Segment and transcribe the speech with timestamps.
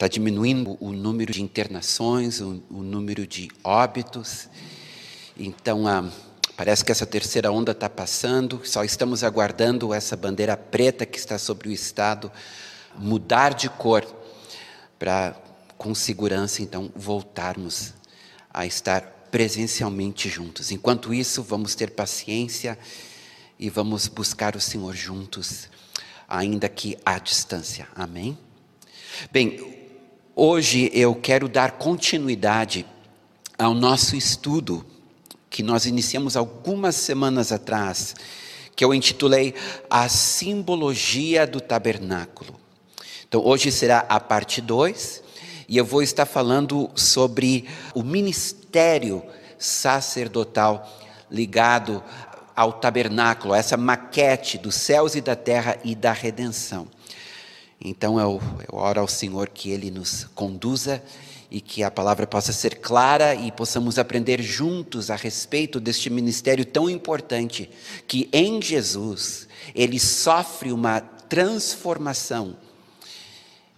[0.00, 4.48] está diminuindo o número de internações, o, o número de óbitos.
[5.38, 6.10] Então, ah,
[6.56, 11.36] parece que essa terceira onda está passando, só estamos aguardando essa bandeira preta que está
[11.36, 12.32] sobre o Estado
[12.96, 14.06] mudar de cor
[14.98, 15.38] para,
[15.76, 17.92] com segurança, então, voltarmos
[18.54, 20.70] a estar presencialmente juntos.
[20.70, 22.78] Enquanto isso, vamos ter paciência
[23.58, 25.68] e vamos buscar o Senhor juntos
[26.26, 27.86] ainda que à distância.
[27.94, 28.38] Amém?
[29.30, 29.79] Bem,
[30.34, 32.86] hoje eu quero dar continuidade
[33.58, 34.84] ao nosso estudo
[35.50, 38.14] que nós iniciamos algumas semanas atrás,
[38.76, 39.54] que eu intitulei
[39.90, 42.58] A Simbologia do Tabernáculo.
[43.28, 45.22] Então, hoje será a parte 2,
[45.68, 49.22] e eu vou estar falando sobre o ministério
[49.58, 50.88] sacerdotal
[51.30, 52.02] ligado
[52.56, 56.88] ao tabernáculo, essa maquete dos céus e da terra e da redenção.
[57.82, 61.02] Então eu, eu oro ao Senhor que Ele nos conduza
[61.50, 66.64] e que a palavra possa ser clara e possamos aprender juntos a respeito deste ministério
[66.64, 67.68] tão importante,
[68.06, 72.56] que em Jesus ele sofre uma transformação.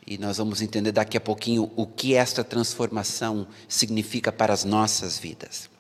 [0.07, 5.19] E nós vamos entender daqui a pouquinho o que esta transformação significa para as nossas
[5.19, 5.71] vidas.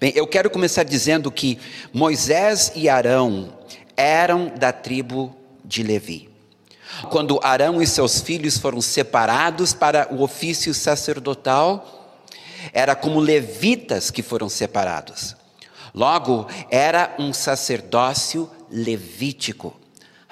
[0.00, 1.58] Bem, eu quero começar dizendo que
[1.92, 3.56] Moisés e Arão
[3.96, 6.31] eram da tribo de Levi.
[7.10, 12.20] Quando Arão e seus filhos foram separados para o ofício sacerdotal,
[12.72, 15.36] era como levitas que foram separados.
[15.94, 19.74] Logo, era um sacerdócio levítico.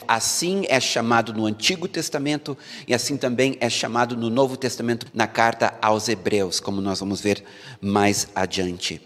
[0.08, 5.26] Assim é chamado no Antigo Testamento e assim também é chamado no Novo Testamento, na
[5.26, 7.44] carta aos Hebreus, como nós vamos ver
[7.80, 9.00] mais adiante.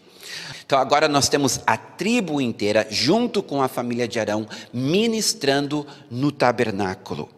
[0.64, 6.32] Então agora nós temos a tribo inteira, junto com a família de Arão, ministrando no
[6.32, 7.28] tabernáculo.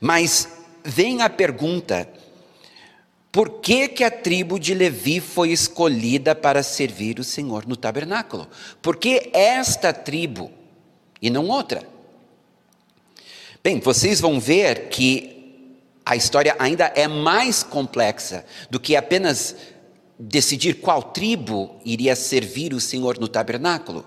[0.00, 0.48] Mas
[0.84, 2.08] vem a pergunta:
[3.30, 8.46] por que, que a tribo de Levi foi escolhida para servir o Senhor no tabernáculo?
[8.82, 10.50] Por que esta tribo
[11.20, 11.86] e não outra?
[13.64, 15.32] Bem, vocês vão ver que
[16.04, 19.56] a história ainda é mais complexa do que apenas
[20.18, 24.04] decidir qual tribo iria servir o Senhor no tabernáculo.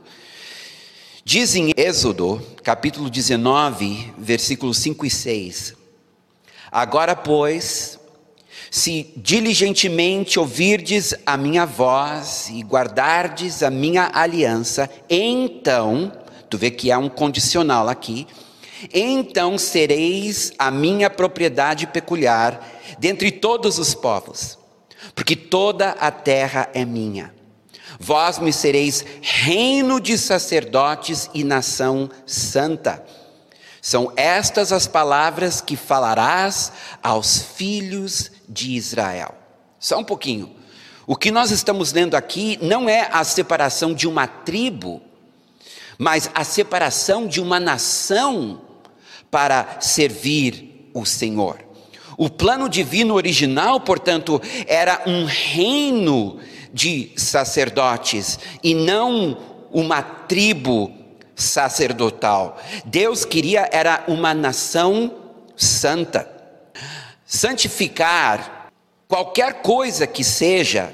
[1.27, 5.73] Diz em Êxodo, capítulo 19, versículos 5 e 6:
[6.71, 7.99] Agora, pois,
[8.69, 16.11] se diligentemente ouvirdes a minha voz e guardardes a minha aliança, então,
[16.47, 18.27] tu vê que há um condicional aqui,
[18.93, 22.63] então sereis a minha propriedade peculiar
[22.99, 24.59] dentre todos os povos
[25.13, 27.33] porque toda a terra é minha.
[27.99, 33.03] Vós me sereis reino de sacerdotes e nação santa.
[33.81, 36.71] São estas as palavras que falarás
[37.03, 39.35] aos filhos de Israel.
[39.79, 40.55] Só um pouquinho.
[41.05, 45.01] O que nós estamos lendo aqui não é a separação de uma tribo,
[45.99, 48.61] mas a separação de uma nação
[49.29, 51.59] para servir o Senhor.
[52.17, 56.39] O plano divino original, portanto, era um reino
[56.75, 59.37] de sacerdotes e não
[59.71, 60.93] uma tribo
[61.33, 62.61] sacerdotal.
[62.83, 65.09] Deus queria era uma nação
[65.55, 66.29] santa.
[67.25, 68.67] Santificar
[69.07, 70.93] qualquer coisa que seja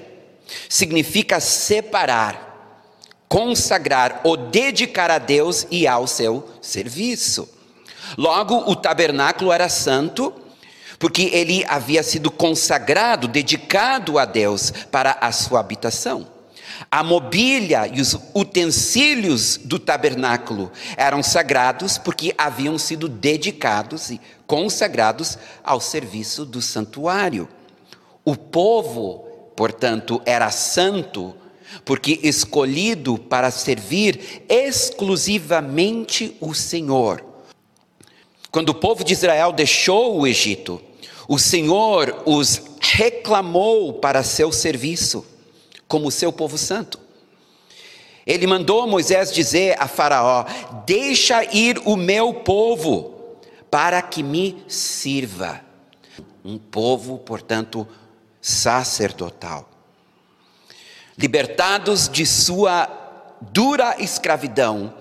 [0.70, 2.86] significa separar,
[3.28, 7.50] consagrar ou dedicar a Deus e ao seu serviço.
[8.16, 10.32] Logo, o tabernáculo era santo
[11.02, 16.28] porque ele havia sido consagrado, dedicado a Deus para a sua habitação.
[16.92, 25.40] A mobília e os utensílios do tabernáculo eram sagrados porque haviam sido dedicados e consagrados
[25.64, 27.50] ao serviço do santuário.
[28.24, 29.26] O povo,
[29.56, 31.36] portanto, era santo
[31.84, 37.26] porque escolhido para servir exclusivamente o Senhor.
[38.52, 40.80] Quando o povo de Israel deixou o Egito,
[41.32, 45.26] o Senhor os reclamou para seu serviço,
[45.88, 47.00] como seu povo santo.
[48.28, 50.44] Ele mandou Moisés dizer a Faraó:
[50.86, 53.38] Deixa ir o meu povo,
[53.70, 55.62] para que me sirva.
[56.44, 57.88] um povo, portanto,
[58.42, 59.70] sacerdotal.
[61.18, 62.90] Libertados de sua
[63.40, 64.94] dura escravidão,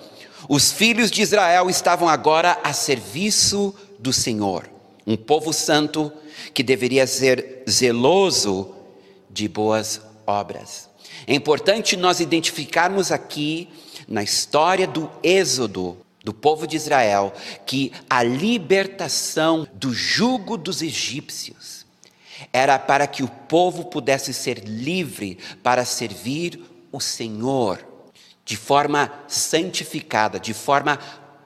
[0.49, 4.71] os filhos de Israel estavam agora a serviço do Senhor,
[5.11, 6.13] um povo santo
[6.55, 8.73] que deveria ser zeloso
[9.29, 10.89] de boas obras.
[11.27, 13.69] É importante nós identificarmos aqui,
[14.07, 17.33] na história do Êxodo, do povo de Israel,
[17.67, 21.85] que a libertação do jugo dos egípcios
[22.53, 27.85] era para que o povo pudesse ser livre para servir o Senhor
[28.45, 30.99] de forma santificada, de forma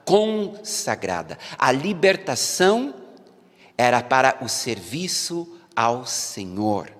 [0.05, 1.39] consagrada.
[1.57, 3.04] A libertação
[3.77, 6.91] era para o serviço ao Senhor.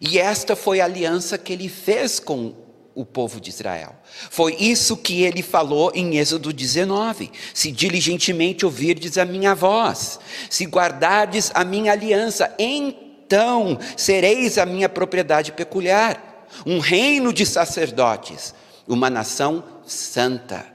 [0.00, 2.54] E esta foi a aliança que ele fez com
[2.94, 3.94] o povo de Israel.
[4.30, 10.18] Foi isso que ele falou em Êxodo 19: Se diligentemente ouvirdes a minha voz,
[10.50, 18.54] se guardardes a minha aliança, então sereis a minha propriedade peculiar, um reino de sacerdotes,
[18.86, 20.66] uma nação santa.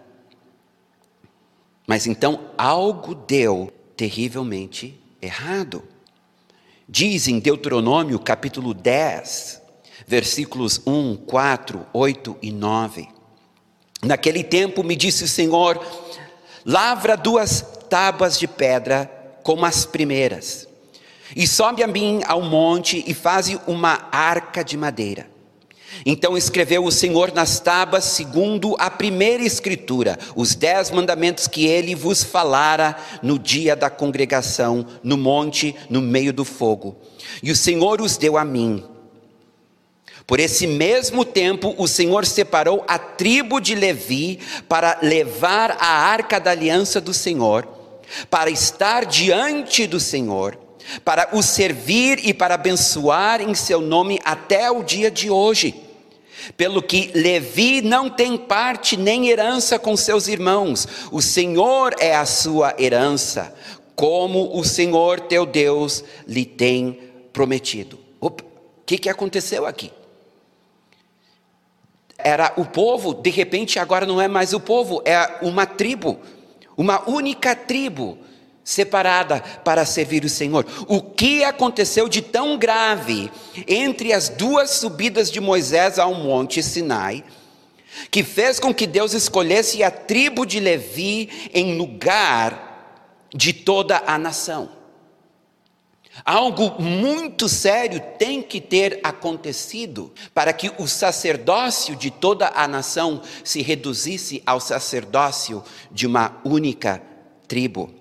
[1.85, 5.83] Mas então algo deu terrivelmente errado.
[6.87, 9.61] Diz em Deuteronômio capítulo 10,
[10.07, 13.09] versículos 1, 4, 8 e 9.
[14.03, 15.83] Naquele tempo me disse o Senhor:
[16.63, 19.11] lavra duas tábuas de pedra
[19.43, 20.67] como as primeiras,
[21.35, 25.36] e sobe a mim ao monte e faze uma arca de madeira.
[26.09, 31.93] Então escreveu o Senhor nas tábuas, segundo a primeira escritura, os dez mandamentos que ele
[31.95, 36.95] vos falara no dia da congregação, no monte, no meio do fogo.
[37.43, 38.85] E o Senhor os deu a mim.
[40.25, 44.39] Por esse mesmo tempo, o Senhor separou a tribo de Levi
[44.69, 47.67] para levar a arca da aliança do Senhor,
[48.29, 50.57] para estar diante do Senhor
[51.03, 55.86] para o servir e para abençoar em seu nome até o dia de hoje.
[56.55, 62.25] Pelo que Levi não tem parte nem herança com seus irmãos, o Senhor é a
[62.25, 63.53] sua herança,
[63.95, 66.99] como o Senhor teu Deus lhe tem
[67.33, 67.99] prometido.
[68.21, 68.29] O
[68.85, 69.91] que, que aconteceu aqui?
[72.17, 76.19] Era o povo, de repente agora não é mais o povo, é uma tribo,
[76.75, 78.17] uma única tribo
[78.67, 80.65] separada para servir o Senhor.
[80.89, 83.31] O que aconteceu de tão grave
[83.65, 87.23] entre as duas subidas de Moisés ao monte Sinai,
[88.11, 94.17] que fez com que Deus escolhesse a tribo de Levi em lugar de toda a
[94.17, 94.69] nação?
[96.25, 103.21] Algo muito sério tem que ter acontecido para que o sacerdócio de toda a nação
[103.45, 107.01] se reduzisse ao sacerdócio de uma única
[107.47, 107.96] tribo.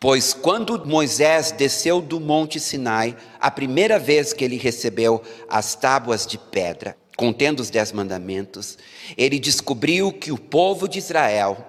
[0.00, 6.24] Pois quando Moisés desceu do monte Sinai, a primeira vez que ele recebeu as tábuas
[6.24, 8.78] de pedra, contendo os dez mandamentos,
[9.16, 11.66] ele descobriu que o povo de Israel,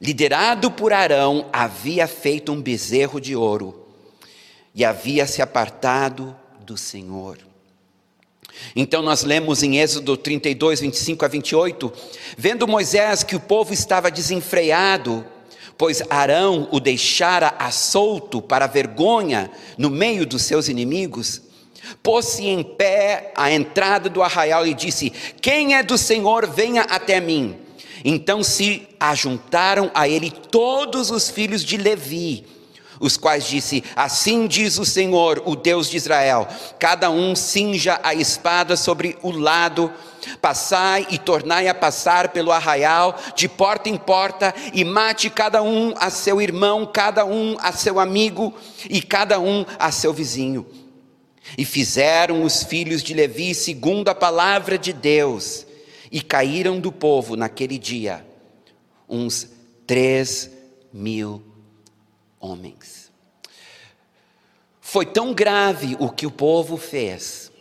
[0.00, 3.88] liderado por Arão, havia feito um bezerro de ouro
[4.72, 7.38] e havia se apartado do Senhor.
[8.76, 11.92] Então nós lemos em Êxodo 32, 25 a 28,
[12.36, 15.26] vendo Moisés que o povo estava desenfreado,
[15.80, 21.40] pois Arão o deixara a solto para vergonha no meio dos seus inimigos,
[22.02, 25.10] pôs-se em pé à entrada do arraial e disse:
[25.40, 27.56] Quem é do Senhor, venha até mim.
[28.04, 32.44] Então se ajuntaram a ele todos os filhos de Levi,
[33.00, 36.46] os quais disse: Assim diz o Senhor, o Deus de Israel:
[36.78, 39.90] cada um cinja a espada sobre o lado
[40.40, 45.94] Passai e tornai a passar pelo arraial, de porta em porta, e mate cada um
[45.96, 48.54] a seu irmão, cada um a seu amigo,
[48.88, 50.66] e cada um a seu vizinho.
[51.56, 55.66] E fizeram os filhos de Levi segundo a palavra de Deus,
[56.12, 58.26] e caíram do povo naquele dia
[59.08, 59.48] uns
[59.86, 60.50] três
[60.92, 61.49] mil
[62.40, 63.12] homens.
[64.80, 67.52] Foi tão grave o que o povo fez,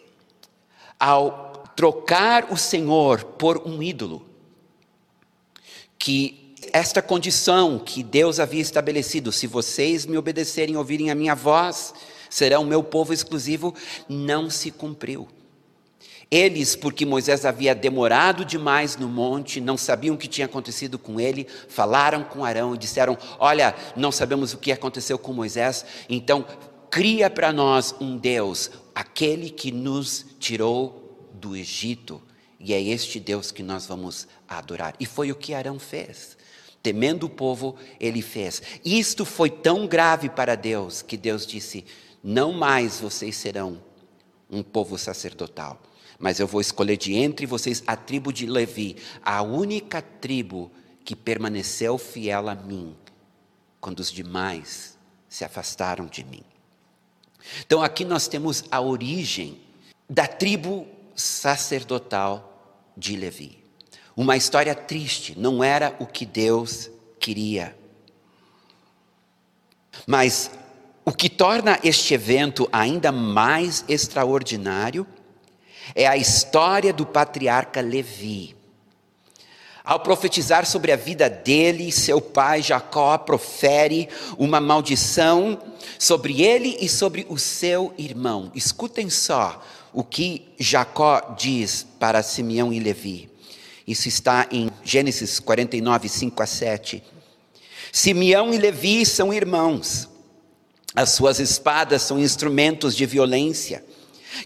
[1.00, 4.26] ao trocar o Senhor por um ídolo,
[5.98, 11.36] que esta condição que Deus havia estabelecido, se vocês me obedecerem e ouvirem a minha
[11.36, 11.94] voz,
[12.30, 13.74] serão meu povo exclusivo,
[14.08, 15.28] não se cumpriu.
[16.32, 21.20] Eles, porque Moisés havia demorado demais no monte, não sabiam o que tinha acontecido com
[21.20, 26.46] ele, falaram com Arão e disseram: Olha, não sabemos o que aconteceu com Moisés, então
[26.92, 32.22] cria para nós um Deus, aquele que nos tirou do Egito,
[32.60, 34.94] e é este Deus que nós vamos adorar.
[35.00, 36.38] E foi o que Arão fez.
[36.82, 38.62] Temendo o povo, ele fez.
[38.86, 41.86] Isto foi tão grave para Deus que Deus disse:
[42.24, 43.82] Não mais vocês serão
[44.50, 45.82] um povo sacerdotal,
[46.20, 50.70] mas eu vou escolher de entre vocês a tribo de Levi, a única tribo
[51.06, 52.96] que permaneceu fiel a mim,
[53.80, 54.98] quando os demais
[55.30, 56.44] se afastaram de mim.
[57.66, 59.62] Então aqui nós temos a origem
[60.10, 60.86] da tribo
[61.16, 63.64] sacerdotal de Levi.
[64.16, 67.78] Uma história triste, não era o que Deus queria.
[70.06, 70.52] Mas
[71.06, 75.08] o que torna este evento ainda mais extraordinário
[75.96, 78.56] é a história do patriarca Levi.
[79.84, 85.60] Ao profetizar sobre a vida dele, seu pai Jacó profere uma maldição
[85.98, 88.52] sobre ele e sobre o seu irmão.
[88.54, 93.30] Escutem só o que Jacó diz para Simeão e Levi.
[93.88, 97.04] Isso está em Gênesis 49, 5 a 7.
[97.92, 100.08] Simeão e Levi são irmãos,
[100.96, 103.84] as suas espadas são instrumentos de violência.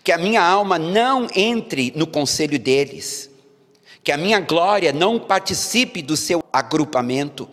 [0.03, 3.29] Que a minha alma não entre no conselho deles,
[4.03, 7.47] que a minha glória não participe do seu agrupamento,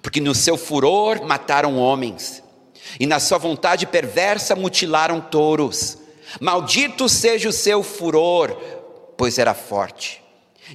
[0.00, 2.42] porque no seu furor mataram homens,
[2.98, 5.98] e na sua vontade perversa mutilaram touros.
[6.40, 8.56] Maldito seja o seu furor,
[9.16, 10.22] pois era forte,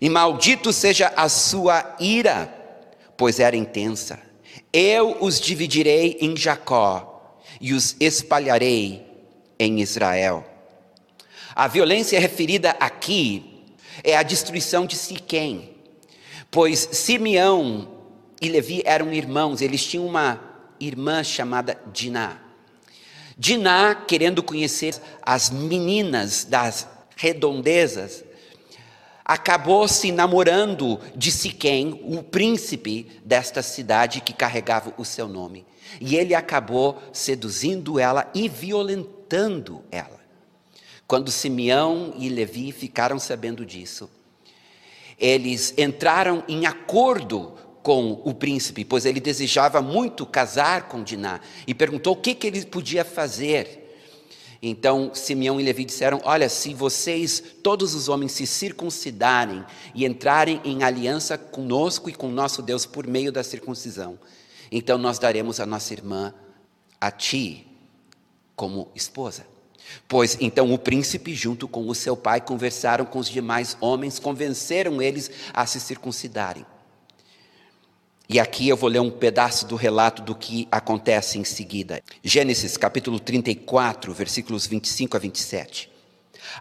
[0.01, 2.53] e maldito seja a sua ira,
[3.15, 4.19] pois era intensa.
[4.71, 9.05] Eu os dividirei em Jacó e os espalharei
[9.57, 10.48] em Israel.
[11.59, 13.65] A violência referida aqui
[14.01, 15.75] é a destruição de Siquém,
[16.49, 17.85] pois Simeão
[18.41, 20.39] e Levi eram irmãos, eles tinham uma
[20.79, 22.37] irmã chamada Diná.
[23.37, 26.87] Diná, querendo conhecer as meninas das
[27.17, 28.23] redondezas,
[29.25, 35.65] acabou se namorando de Siquém, o príncipe desta cidade que carregava o seu nome.
[35.99, 40.18] E ele acabou seduzindo ela e violentando ela.
[41.09, 44.07] Quando Simeão e Levi ficaram sabendo disso,
[45.17, 51.73] eles entraram em acordo com o príncipe, pois ele desejava muito casar com Diná, e
[51.73, 53.97] perguntou o que, que ele podia fazer.
[54.61, 60.61] Então Simeão e Levi disseram: Olha, se vocês, todos os homens, se circuncidarem e entrarem
[60.63, 64.19] em aliança conosco e com nosso Deus por meio da circuncisão,
[64.71, 66.35] então nós daremos a nossa irmã
[67.01, 67.65] a ti
[68.55, 69.57] como esposa.
[70.07, 75.01] Pois então o príncipe, junto com o seu pai, conversaram com os demais homens, convenceram
[75.01, 76.65] eles a se circuncidarem.
[78.31, 82.00] E aqui eu vou ler um pedaço do relato do que acontece em seguida.
[82.24, 85.89] Gênesis capítulo 34, versículos 25 a 27.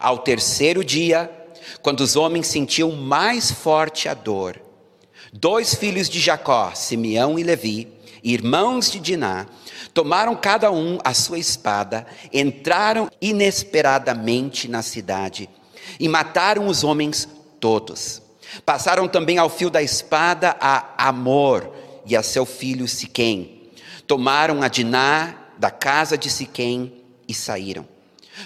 [0.01, 1.31] Ao terceiro dia,
[1.83, 4.59] quando os homens sentiam mais forte a dor,
[5.31, 9.47] dois filhos de Jacó, Simeão e Levi, irmãos de Diná,
[9.95, 15.49] tomaram cada um a sua espada, entraram inesperadamente na cidade
[15.99, 17.29] e mataram os homens
[17.61, 18.23] todos.
[18.65, 21.73] Passaram também ao fio da espada a Amor
[22.07, 23.71] e a seu filho Siquém.
[24.07, 26.93] Tomaram a Diná da casa de Siquém
[27.27, 27.87] e saíram.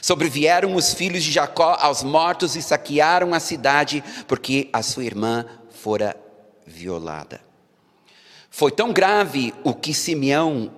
[0.00, 5.44] Sobrevieram os filhos de Jacó aos mortos e saquearam a cidade, porque a sua irmã
[5.70, 6.16] fora
[6.66, 7.51] violada.
[8.54, 10.70] Foi tão grave o que Simeão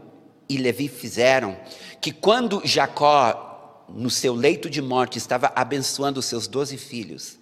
[0.49, 1.59] e Levi fizeram,
[2.00, 7.37] que quando Jacó, no seu leito de morte, estava abençoando os seus doze filhos,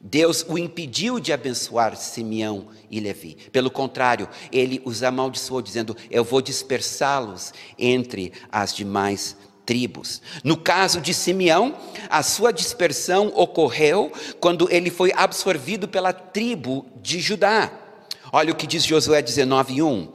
[0.00, 3.36] Deus o impediu de abençoar Simeão e Levi.
[3.52, 10.22] Pelo contrário, ele os amaldiçoou, dizendo: Eu vou dispersá-los entre as demais tribos.
[10.42, 11.76] No caso de Simeão,
[12.08, 14.10] a sua dispersão ocorreu
[14.40, 17.87] quando ele foi absorvido pela tribo de Judá.
[18.32, 20.08] Olha o que diz Josué 19:1.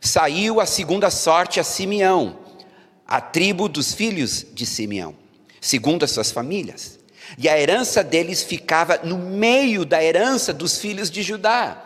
[0.00, 2.38] Saiu a segunda sorte a Simeão,
[3.06, 5.14] a tribo dos filhos de Simeão,
[5.60, 6.98] segundo as suas famílias.
[7.38, 11.82] E a herança deles ficava no meio da herança dos filhos de Judá.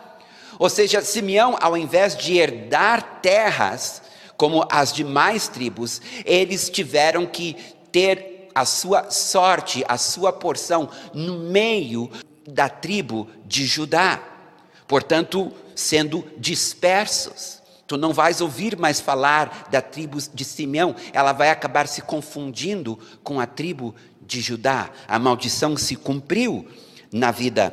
[0.57, 4.01] Ou seja, Simeão, ao invés de herdar terras,
[4.35, 7.55] como as demais tribos, eles tiveram que
[7.91, 12.09] ter a sua sorte, a sua porção no meio
[12.47, 14.21] da tribo de Judá.
[14.89, 17.59] Portanto, sendo dispersos.
[17.85, 22.97] Tu não vais ouvir mais falar da tribo de Simeão, ela vai acabar se confundindo
[23.23, 24.89] com a tribo de Judá.
[25.07, 26.67] A maldição se cumpriu
[27.11, 27.71] na vida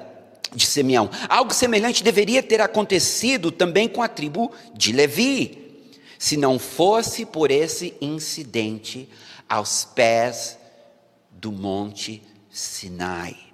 [0.54, 1.10] de Simeão.
[1.26, 7.50] Algo semelhante deveria ter acontecido também com a tribo de Levi, se não fosse por
[7.50, 9.08] esse incidente
[9.48, 10.58] aos pés
[11.30, 13.45] do monte Sinai.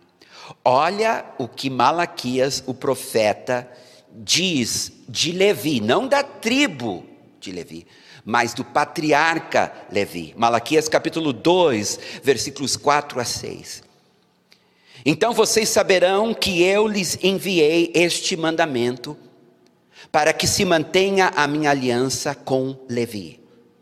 [0.65, 3.69] Olha o que Malaquias, o profeta,
[4.15, 7.05] diz de Levi, não da tribo
[7.41, 7.87] de Levi,
[8.25, 10.35] mas do patriarca Levi.
[10.37, 13.83] Malaquias capítulo 2, versículos 4 a 6.
[15.05, 19.17] Então vocês saberão que eu lhes enviei este mandamento
[20.13, 23.41] para que se mantenha a minha aliança com Levi,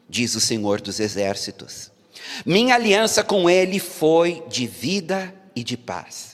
[0.09, 1.91] diz o Senhor dos Exércitos.
[2.47, 6.30] Minha aliança com ele foi de vida e de paz.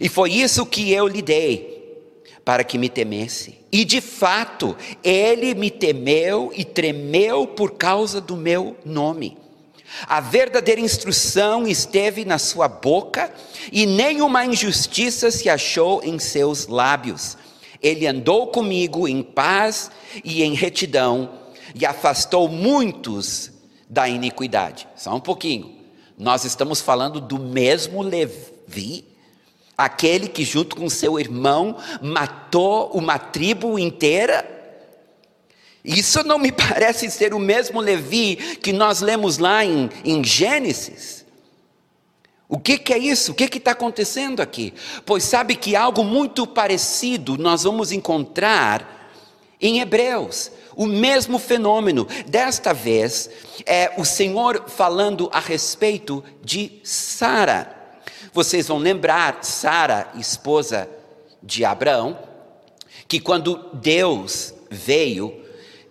[0.00, 2.02] E foi isso que eu lhe dei,
[2.44, 3.58] para que me temesse.
[3.70, 9.36] E de fato, ele me temeu e tremeu por causa do meu nome.
[10.06, 13.32] A verdadeira instrução esteve na sua boca,
[13.70, 17.36] e nenhuma injustiça se achou em seus lábios.
[17.80, 19.90] Ele andou comigo em paz
[20.24, 21.30] e em retidão,
[21.74, 23.52] e afastou muitos
[23.88, 24.88] da iniquidade.
[24.96, 25.74] Só um pouquinho.
[26.18, 29.04] Nós estamos falando do mesmo Levi,
[29.76, 34.50] aquele que, junto com seu irmão, matou uma tribo inteira.
[35.84, 41.24] Isso não me parece ser o mesmo Levi que nós lemos lá em, em Gênesis.
[42.48, 43.32] O que, que, é isso?
[43.32, 44.74] O que está acontecendo aqui?
[45.04, 49.10] Pois sabe que algo muito parecido nós vamos encontrar
[49.60, 52.06] em Hebreus o mesmo fenômeno.
[52.26, 53.30] Desta vez,
[53.64, 57.83] é o Senhor falando a respeito de Sara.
[58.34, 60.88] Vocês vão lembrar, Sara, esposa
[61.40, 62.18] de Abraão,
[63.06, 65.40] que quando Deus veio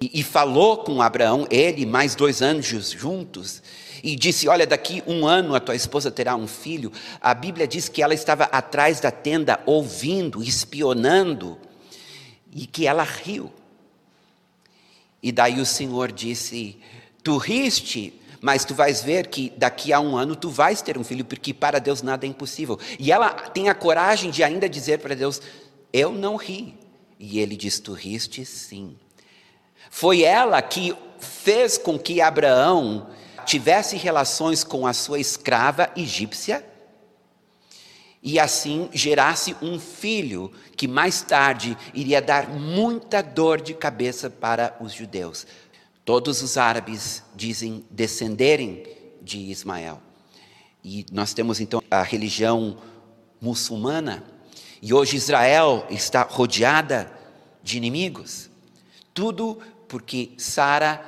[0.01, 3.63] e, e falou com Abraão, ele mais dois anjos juntos,
[4.03, 6.91] e disse: Olha, daqui um ano a tua esposa terá um filho.
[7.21, 11.57] A Bíblia diz que ela estava atrás da tenda, ouvindo, espionando,
[12.51, 13.53] e que ela riu.
[15.21, 16.77] E daí o Senhor disse:
[17.23, 21.03] Tu riste, mas tu vais ver que daqui a um ano tu vais ter um
[21.03, 22.77] filho, porque para Deus nada é impossível.
[23.00, 25.41] E ela tem a coragem de ainda dizer para Deus:
[25.93, 26.77] Eu não ri.
[27.17, 28.97] E ele diz: Tu riste sim.
[29.89, 33.08] Foi ela que fez com que Abraão
[33.45, 36.65] tivesse relações com a sua escrava egípcia
[38.21, 44.75] e assim gerasse um filho que mais tarde iria dar muita dor de cabeça para
[44.82, 45.47] os judeus.
[46.06, 48.84] Todos os árabes dizem descenderem
[49.22, 50.02] de Ismael.
[50.84, 52.78] E nós temos então a religião
[53.39, 54.24] muçulmana,
[54.82, 57.12] e hoje Israel está rodeada
[57.62, 58.50] de inimigos.
[59.13, 61.04] Tudo porque Sara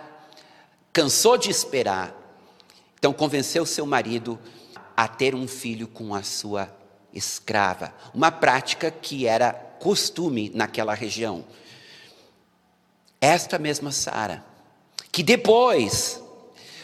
[0.93, 2.15] cansou de esperar,
[2.97, 4.39] então convenceu seu marido
[4.95, 6.73] a ter um filho com a sua
[7.13, 11.43] escrava, uma prática que era costume naquela região.
[13.19, 14.45] Esta mesma Sara,
[15.15, 16.21] que depois,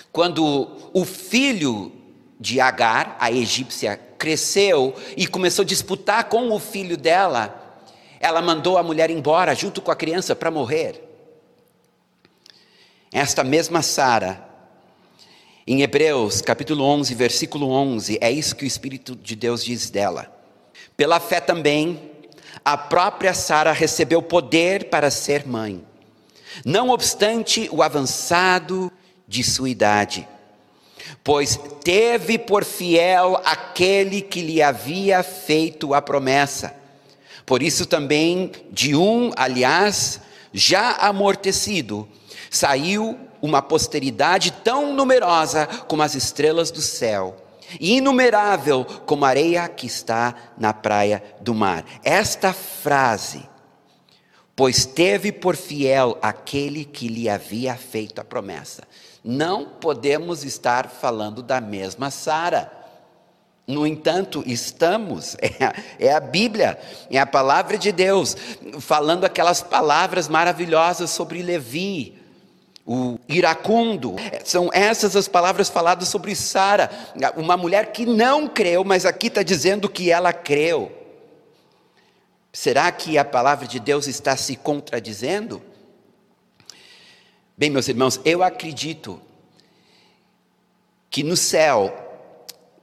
[0.10, 1.92] quando o filho
[2.40, 7.84] de Agar, a egípcia, cresceu e começou a disputar com o filho dela,
[8.22, 11.04] ela mandou a mulher embora junto com a criança para morrer.
[13.12, 14.48] Esta mesma Sara
[15.68, 20.34] em Hebreus, capítulo 11, versículo 11, é isso que o Espírito de Deus diz dela.
[20.96, 22.14] Pela fé também,
[22.64, 25.84] a própria Sara recebeu poder para ser mãe,
[26.66, 28.92] não obstante o avançado
[29.28, 30.28] de sua idade,
[31.24, 36.76] pois teve por fiel aquele que lhe havia feito a promessa.
[37.46, 40.22] Por isso também, de um, aliás,
[40.54, 42.08] já amortecido,
[42.50, 47.36] saiu uma posteridade tão numerosa como as estrelas do céu,
[47.80, 51.86] e inumerável como a areia que está na praia do mar.
[52.04, 53.48] Esta frase,
[54.56, 58.84] pois teve por fiel aquele que lhe havia feito a promessa.
[59.24, 62.72] Não podemos estar falando da mesma Sara.
[63.68, 66.78] No entanto, estamos, é a, é a, Bíblia,
[67.10, 68.36] é a palavra de Deus,
[68.80, 72.20] falando aquelas palavras maravilhosas sobre Levi,
[72.86, 74.16] o iracundo.
[74.44, 76.90] São essas as palavras faladas sobre Sara,
[77.38, 81.01] uma mulher que não creu, mas aqui está dizendo que ela creu.
[82.54, 85.62] Será que a palavra de Deus está se contradizendo?
[87.58, 89.22] Bem, meus irmãos, eu acredito
[91.10, 91.94] que no céu,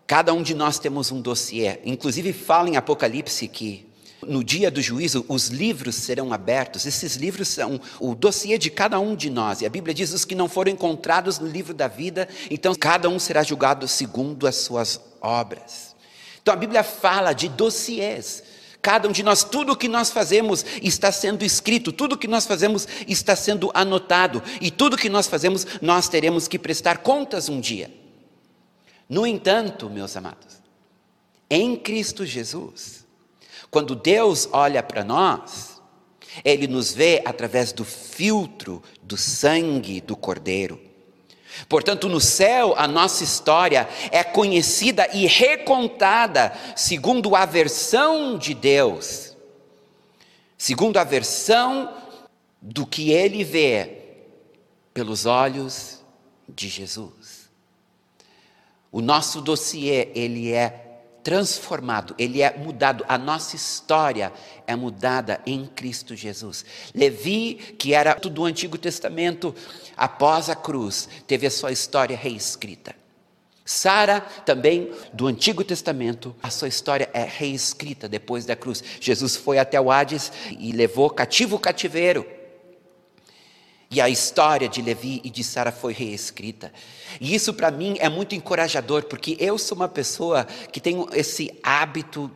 [0.07, 1.81] cada um de nós temos um dossiê.
[1.85, 3.89] Inclusive, fala em Apocalipse que
[4.27, 6.87] no dia do juízo, os livros serão abertos.
[6.87, 9.61] Esses livros são o dossiê de cada um de nós.
[9.61, 13.09] E a Bíblia diz: os que não foram encontrados no livro da vida, então cada
[13.09, 15.95] um será julgado segundo as suas obras.
[16.43, 18.43] Então a Bíblia fala de dossiês.
[18.81, 22.29] Cada um de nós, tudo o que nós fazemos está sendo escrito, tudo o que
[22.29, 26.99] nós fazemos está sendo anotado, e tudo o que nós fazemos nós teremos que prestar
[26.99, 27.93] contas um dia.
[29.09, 30.63] No entanto, meus amados,
[31.51, 33.07] em Cristo Jesus,
[33.71, 35.81] quando Deus olha para nós,
[36.45, 40.88] Ele nos vê através do filtro do sangue do Cordeiro.
[41.69, 49.37] Portanto, no céu, a nossa história é conhecida e recontada segundo a versão de Deus,
[50.57, 51.95] segundo a versão
[52.61, 53.99] do que ele vê
[54.93, 56.05] pelos olhos
[56.49, 57.49] de Jesus.
[58.91, 60.88] O nosso dossiê, ele é
[61.29, 64.33] transformado, ele é mudado, a nossa história
[64.67, 66.65] é mudada em Cristo Jesus.
[66.95, 69.55] Levi, que era do Antigo Testamento,
[69.95, 72.97] após a cruz, teve a sua história reescrita.
[73.63, 78.83] Sara, também do Antigo Testamento, a sua história é reescrita depois da cruz.
[78.99, 82.38] Jesus foi até o Hades e levou cativo o cativeiro.
[83.91, 86.71] E a história de Levi e de Sara foi reescrita.
[87.19, 91.59] E isso para mim é muito encorajador, porque eu sou uma pessoa que tenho esse
[91.63, 92.31] hábito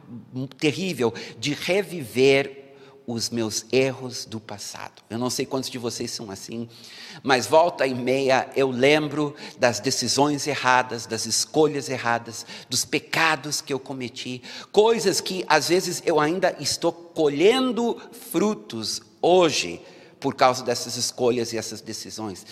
[0.59, 2.63] terrível de reviver
[3.07, 5.03] os meus erros do passado.
[5.11, 6.69] Eu não sei quantos de vocês são assim,
[7.23, 13.73] mas volta e meia eu lembro das decisões erradas, das escolhas erradas, dos pecados que
[13.73, 19.81] eu cometi, coisas que às vezes eu ainda estou colhendo frutos hoje
[20.23, 22.47] por causa dessas escolhas e essas decisões.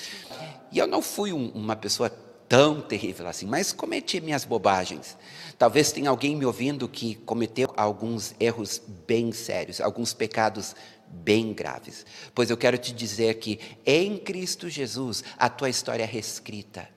[0.72, 2.10] E eu não fui um, uma pessoa
[2.48, 5.16] tão terrível assim, mas cometi minhas bobagens.
[5.56, 10.74] Talvez tenha alguém me ouvindo que cometeu alguns erros bem sérios, alguns pecados
[11.06, 12.04] bem graves.
[12.34, 16.88] Pois eu quero te dizer que em Cristo Jesus a tua história é reescrita.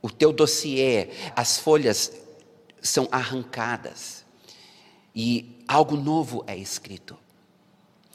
[0.00, 2.10] O teu dossiê, as folhas
[2.80, 4.24] são arrancadas
[5.14, 7.21] e algo novo é escrito.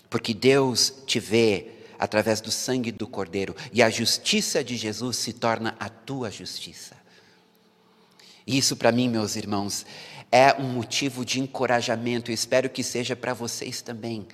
[0.09, 5.33] Porque Deus te vê através do sangue do Cordeiro e a justiça de Jesus se
[5.33, 6.95] torna a tua justiça.
[8.45, 9.85] Isso para mim, meus irmãos,
[10.31, 14.27] é um motivo de encorajamento, eu espero que seja para vocês também.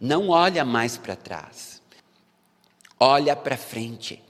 [0.00, 1.80] Não olha mais para trás.
[2.98, 4.22] Olha para frente.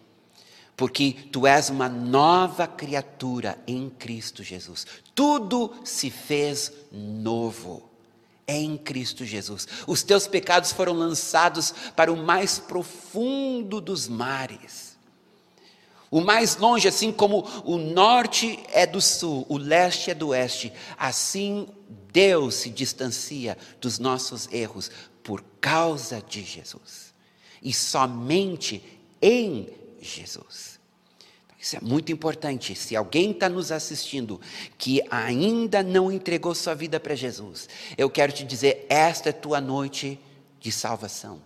[0.77, 4.87] Porque tu és uma nova criatura em Cristo Jesus.
[5.15, 7.92] Tudo se fez novo
[8.47, 9.67] em Cristo Jesus.
[9.87, 14.93] Os teus pecados foram lançados para o mais profundo dos mares.
[16.11, 20.71] O mais longe, assim como o norte é do sul, o leste é do oeste,
[20.99, 21.67] assim
[22.13, 24.91] Deus se distancia dos nossos erros
[25.23, 27.15] por causa de Jesus.
[27.63, 29.71] E somente em
[30.03, 30.72] Jesus.
[31.63, 32.75] Isso é muito importante.
[32.75, 34.41] Se alguém está nos assistindo
[34.77, 39.61] que ainda não entregou sua vida para Jesus, eu quero te dizer: esta é tua
[39.61, 40.19] noite
[40.59, 41.41] de salvação.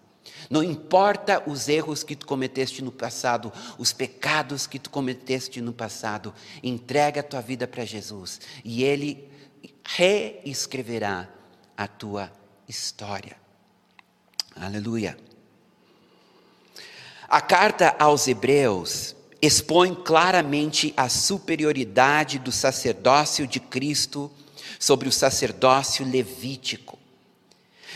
[0.48, 5.74] Não importa os erros que tu cometeste no passado, os pecados que tu cometeste no
[5.74, 9.29] passado, entrega a tua vida para Jesus e Ele
[9.85, 11.29] reescreverá
[11.76, 12.33] a tua
[12.66, 13.37] história.
[14.55, 15.18] Aleluia.
[17.29, 24.31] A carta aos Hebreus expõe claramente a superioridade do sacerdócio de Cristo
[24.79, 26.99] sobre o sacerdócio levítico.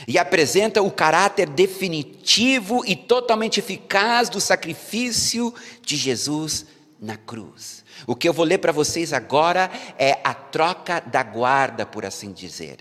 [0.09, 6.67] E apresenta o caráter definitivo e totalmente eficaz do sacrifício de Jesus
[7.01, 7.85] na cruz.
[8.07, 12.33] O que eu vou ler para vocês agora é a troca da guarda, por assim
[12.33, 12.79] dizer.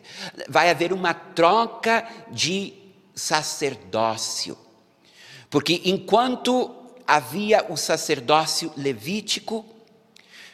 [0.48, 2.74] Vai haver uma troca de
[3.13, 4.58] sacerdócio.
[5.50, 6.79] Porque enquanto
[7.10, 9.65] havia o sacerdócio levítico,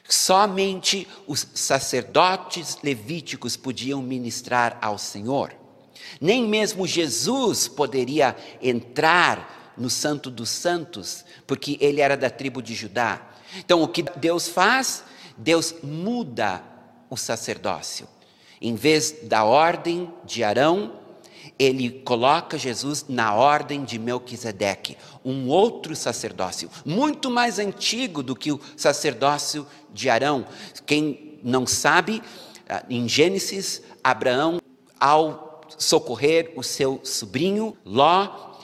[0.07, 5.53] somente os sacerdotes levíticos podiam ministrar ao Senhor.
[6.21, 12.73] Nem mesmo Jesus poderia entrar no Santo dos Santos, porque ele era da tribo de
[12.73, 13.21] Judá.
[13.57, 15.03] Então, o que Deus faz?
[15.37, 16.63] Deus muda
[17.09, 18.07] o sacerdócio.
[18.61, 20.93] Em vez da ordem de Arão,
[21.57, 28.51] ele coloca Jesus na ordem de Melquisedeque, um outro sacerdócio, muito mais antigo do que
[28.51, 30.45] o sacerdócio de Arão.
[30.85, 32.21] Quem não sabe,
[32.67, 34.59] ah, em Gênesis, Abraão,
[34.99, 38.55] ao socorrer o seu sobrinho Ló,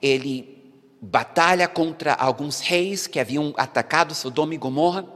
[0.00, 0.56] ele
[1.00, 5.06] batalha contra alguns reis que haviam atacado Sodoma e Gomorra.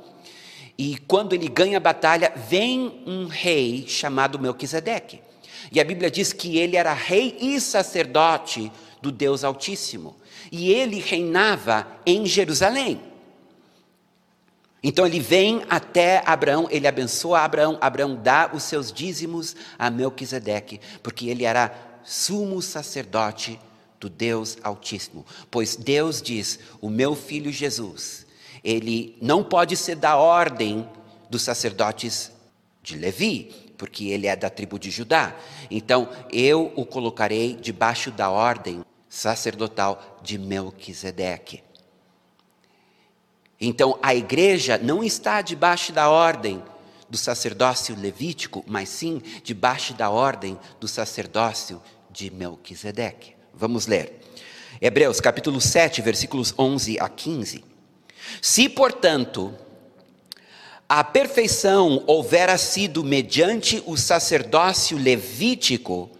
[0.79, 5.21] E quando ele ganha a batalha, vem um rei chamado Melquisedeque.
[5.71, 10.17] E a Bíblia diz que ele era rei e sacerdote do Deus Altíssimo.
[10.51, 13.01] E ele reinava em Jerusalém.
[14.83, 20.81] Então ele vem até Abraão, ele abençoa Abraão, Abraão dá os seus dízimos a Melquisedeque,
[21.03, 23.61] porque ele era sumo sacerdote
[24.01, 25.27] do Deus Altíssimo.
[25.51, 28.27] Pois Deus diz: "O meu filho Jesus,
[28.65, 30.89] ele não pode ser da ordem
[31.29, 32.33] dos sacerdotes
[32.83, 35.35] de Levi, porque ele é da tribo de Judá.
[35.71, 41.63] Então, eu o colocarei debaixo da ordem sacerdotal de Melquisedeque.
[43.59, 46.63] Então, a igreja não está debaixo da ordem
[47.09, 53.33] do sacerdócio levítico, mas sim debaixo da ordem do sacerdócio de Melquisedeque.
[53.55, 54.21] Vamos ler.
[54.79, 57.65] Hebreus capítulo 7, versículos 11 a 15.
[58.43, 59.55] Se, portanto,
[60.91, 66.11] a perfeição houvera sido mediante o sacerdócio levítico,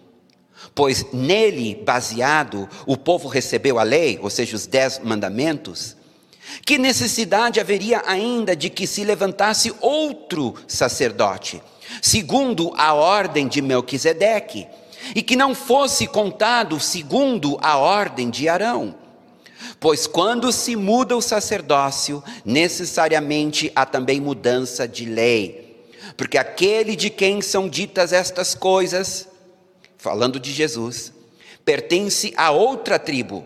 [0.77, 5.97] pois nele baseado o povo recebeu a lei, ou seja, os dez mandamentos,
[6.65, 11.61] que necessidade haveria ainda de que se levantasse outro sacerdote,
[12.01, 14.69] segundo a ordem de Melquisedeque,
[15.17, 19.00] e que não fosse contado segundo a ordem de Arão?
[19.81, 25.89] Pois quando se muda o sacerdócio, necessariamente há também mudança de lei.
[26.19, 29.27] Porque aquele de quem são ditas estas coisas,
[29.97, 31.15] falando de Jesus,
[31.65, 33.43] pertence a outra tribo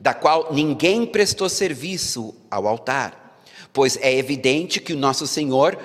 [0.00, 3.40] da qual ninguém prestou serviço ao altar,
[3.72, 5.78] pois é evidente que o nosso Senhor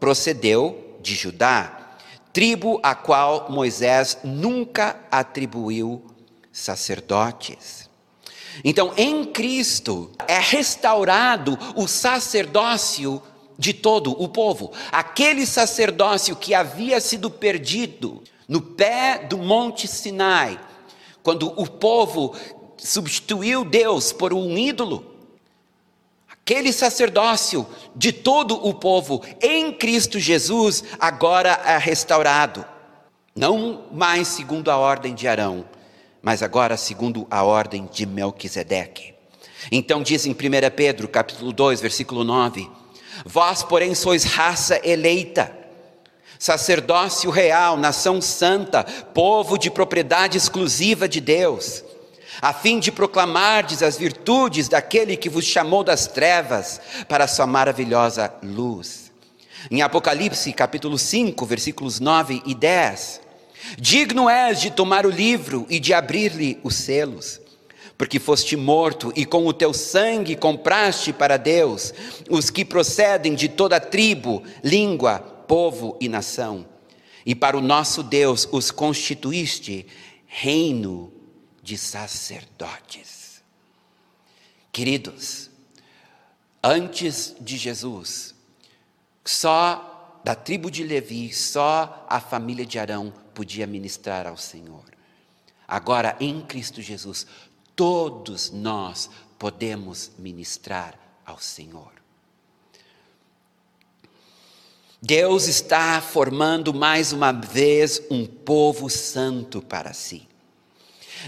[0.00, 1.96] procedeu de Judá,
[2.32, 6.02] tribo a qual Moisés nunca atribuiu
[6.50, 7.90] sacerdotes.
[8.62, 13.22] Então, em Cristo é restaurado o sacerdócio
[13.58, 20.60] de todo o povo, aquele sacerdócio que havia sido perdido no pé do Monte Sinai,
[21.22, 22.34] quando o povo
[22.76, 25.12] substituiu Deus por um ídolo.
[26.28, 32.66] Aquele sacerdócio de todo o povo em Cristo Jesus agora é restaurado.
[33.34, 35.64] Não mais segundo a ordem de Arão,
[36.24, 39.14] mas agora segundo a ordem de Melquisedeque.
[39.70, 40.34] Então diz em 1
[40.74, 42.68] Pedro, capítulo 2, versículo 9:
[43.24, 45.56] Vós, porém, sois raça eleita,
[46.38, 51.84] sacerdócio real, nação santa, povo de propriedade exclusiva de Deus
[52.40, 57.46] a fim de proclamardes as virtudes daquele que vos chamou das trevas para a sua
[57.46, 59.12] maravilhosa luz.
[59.70, 63.20] Em Apocalipse, capítulo 5, versículos 9 e 10,
[63.78, 67.40] digno és de tomar o livro e de abrir-lhe os selos,
[67.96, 71.92] porque foste morto e com o teu sangue compraste para Deus
[72.28, 76.66] os que procedem de toda tribo, língua, povo e nação.
[77.24, 79.86] E para o nosso Deus os constituíste
[80.26, 81.12] reino
[81.62, 83.42] de sacerdotes.
[84.70, 85.48] Queridos,
[86.62, 88.34] antes de Jesus,
[89.24, 89.93] só
[90.24, 94.82] da tribo de Levi, só a família de Arão podia ministrar ao Senhor.
[95.68, 97.26] Agora, em Cristo Jesus,
[97.76, 101.92] todos nós podemos ministrar ao Senhor.
[105.00, 110.26] Deus está formando mais uma vez um povo santo para si.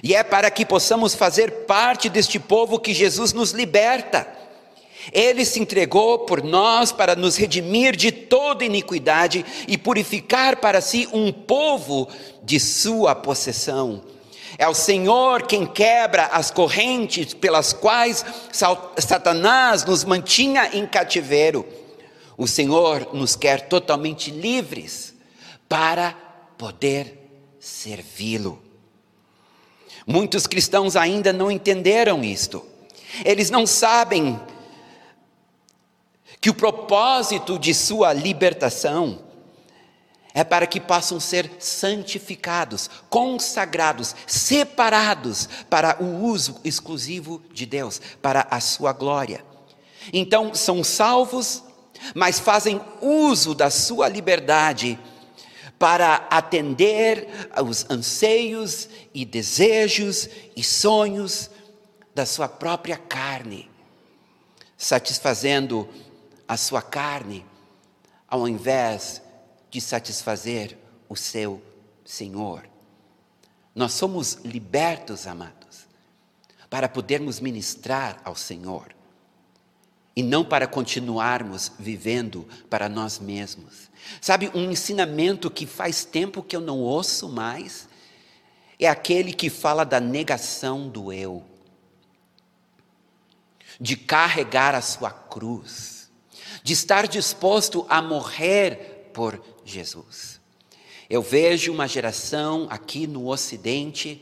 [0.03, 4.46] E é para que possamos fazer parte deste povo que Jesus nos liberta.
[5.13, 11.09] Ele se entregou por nós para nos redimir de toda iniquidade e purificar para si
[11.13, 12.09] um povo
[12.43, 14.03] de sua possessão.
[14.59, 18.25] É o Senhor quem quebra as correntes pelas quais
[18.99, 21.67] Satanás nos mantinha em cativeiro.
[22.39, 25.15] O Senhor nos quer totalmente livres
[25.69, 26.13] para
[26.57, 28.63] poder servi-lo.
[30.07, 32.65] Muitos cristãos ainda não entenderam isto.
[33.25, 34.39] Eles não sabem
[36.47, 39.19] que o propósito de sua libertação
[40.33, 48.47] é para que possam ser santificados, consagrados, separados para o uso exclusivo de Deus, para
[48.49, 49.45] a sua glória.
[50.13, 51.65] Então, são salvos,
[52.15, 54.97] mas fazem uso da sua liberdade
[55.81, 61.51] para atender aos anseios e desejos e sonhos
[62.15, 63.69] da sua própria carne,
[64.79, 65.89] satisfazendo
[66.49, 67.45] a sua carne,
[68.29, 69.23] ao invés
[69.71, 70.77] de satisfazer
[71.09, 71.63] o seu
[72.05, 72.69] Senhor.
[73.75, 75.87] Nós somos libertos, amados,
[76.71, 78.95] para podermos ministrar ao Senhor
[80.17, 83.91] e não para continuarmos vivendo para nós mesmos.
[84.21, 87.87] Sabe, um ensinamento que faz tempo que eu não ouço mais
[88.81, 91.45] é aquele que fala da negação do eu,
[93.79, 95.96] de carregar a sua cruz,
[96.67, 100.41] de estar disposto a morrer por Jesus.
[101.09, 104.21] Eu vejo uma geração aqui no Ocidente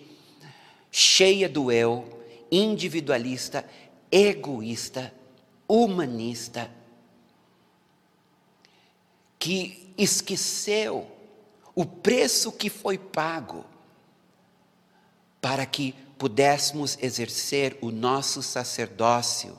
[0.90, 3.66] cheia do eu, individualista,
[4.12, 5.10] egoísta,
[5.66, 6.70] humanista
[9.38, 11.10] que esqueceu
[11.74, 13.64] o preço que foi pago
[15.40, 19.58] para que pudéssemos exercer o nosso sacerdócio,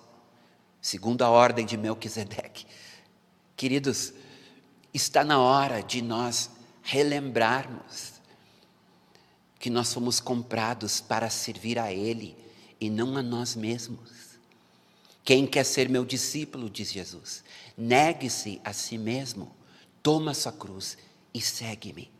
[0.80, 2.75] segundo a ordem de Melquisedeque.
[3.56, 4.13] Queridos,
[4.94, 6.50] está na hora de nós
[6.84, 8.13] relembrarmos
[9.60, 12.38] que nós fomos comprados para servir a Ele
[12.80, 14.12] e não a nós mesmos.
[15.24, 17.44] Quem quer ser meu discípulo, diz Jesus,
[17.76, 19.52] negue-se a si mesmo,
[20.04, 20.98] toma sua cruz
[21.34, 22.12] e segue-me.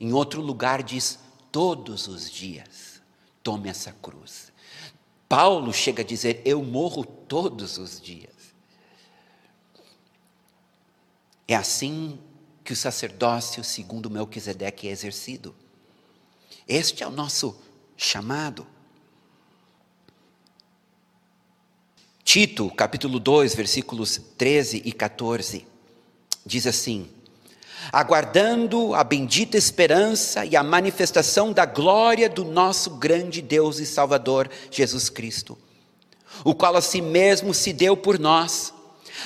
[0.00, 1.18] Em outro lugar diz:
[1.52, 3.02] todos os dias,
[3.42, 4.52] tome essa cruz.
[5.28, 8.37] Paulo chega a dizer: Eu morro todos os dias.
[11.48, 12.18] É assim
[12.62, 15.54] que o sacerdócio, segundo Melquisedeque, é exercido.
[16.68, 17.56] Este é o nosso
[17.96, 18.66] chamado.
[22.22, 25.66] Tito, capítulo 2, versículos 13 e 14,
[26.44, 27.08] diz assim:
[27.90, 34.50] Aguardando a bendita esperança e a manifestação da glória do nosso grande Deus e Salvador,
[34.70, 35.56] Jesus Cristo,
[36.44, 38.74] o qual a si mesmo se deu por nós,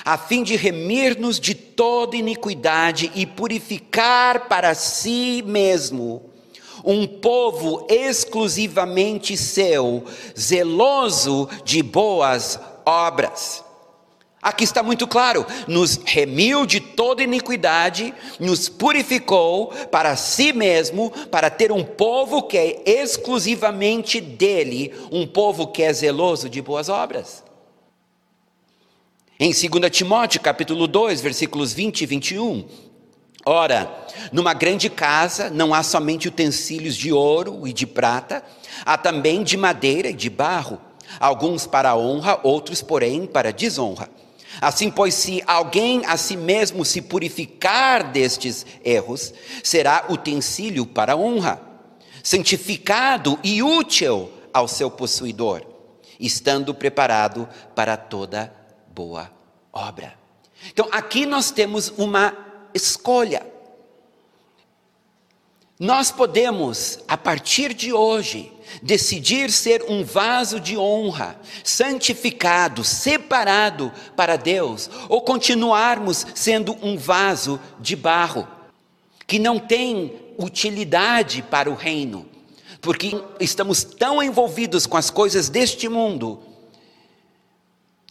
[0.05, 6.31] a fim de remir-nos de toda iniquidade e purificar para si mesmo
[6.85, 10.05] um povo exclusivamente seu,
[10.38, 13.64] zeloso de boas obras.
[14.42, 21.48] Aqui está muito claro: nos remiu de toda iniquidade, nos purificou para si mesmo, para
[21.48, 27.44] ter um povo que é exclusivamente dele, um povo que é zeloso de boas obras.
[29.44, 32.64] Em 2 Timóteo, capítulo 2, versículos 20 e 21,
[33.44, 38.44] Ora, numa grande casa não há somente utensílios de ouro e de prata,
[38.87, 40.81] há também de madeira e de barro,
[41.18, 44.09] alguns para honra, outros, porém, para desonra.
[44.61, 51.61] Assim, pois, se alguém a si mesmo se purificar destes erros, será utensílio para honra,
[52.22, 55.62] santificado e útil ao seu possuidor,
[56.20, 58.62] estando preparado para toda
[58.94, 59.31] boa
[59.72, 60.14] obra.
[60.70, 62.37] Então, aqui nós temos uma
[62.74, 63.46] escolha.
[65.78, 74.37] Nós podemos, a partir de hoje, decidir ser um vaso de honra, santificado, separado para
[74.37, 78.46] Deus, ou continuarmos sendo um vaso de barro,
[79.26, 82.28] que não tem utilidade para o reino,
[82.81, 86.40] porque estamos tão envolvidos com as coisas deste mundo,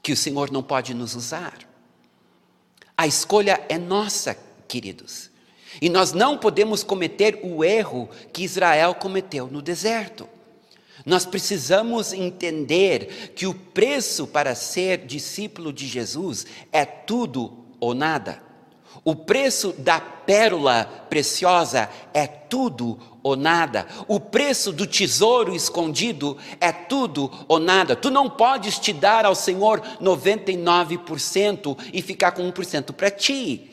[0.02, 1.60] que o Senhor não pode nos usar.
[2.98, 4.38] A escolha é nossa,
[4.68, 5.30] queridos.
[5.82, 10.28] E nós não podemos cometer o erro que Israel cometeu no deserto.
[11.06, 18.51] Nós precisamos entender que o preço para ser discípulo de Jesus é tudo ou nada.
[19.04, 23.88] O preço da pérola preciosa é tudo ou nada.
[24.08, 27.96] O preço do tesouro escondido é tudo ou nada.
[27.96, 33.71] Tu não podes te dar ao Senhor 99% e ficar com 1% para ti.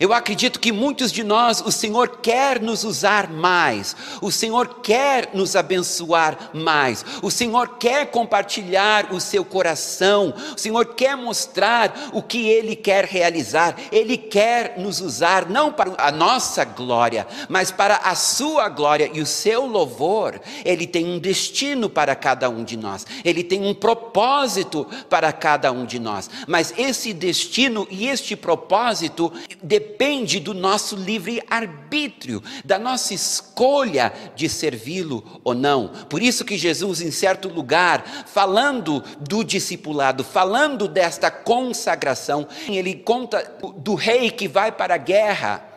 [0.00, 5.30] Eu acredito que muitos de nós, o Senhor quer nos usar mais, o Senhor quer
[5.34, 12.22] nos abençoar mais, o Senhor quer compartilhar o seu coração, o Senhor quer mostrar o
[12.22, 17.96] que Ele quer realizar, Ele quer nos usar não para a nossa glória, mas para
[17.96, 20.40] a Sua glória e o seu louvor.
[20.64, 25.70] Ele tem um destino para cada um de nós, Ele tem um propósito para cada
[25.70, 29.30] um de nós, mas esse destino e este propósito
[29.74, 35.88] depende do nosso livre-arbítrio, da nossa escolha de servi-lo ou não.
[36.08, 43.52] Por isso que Jesus, em certo lugar, falando do discipulado, falando desta consagração, ele conta
[43.76, 45.70] do rei que vai para a guerra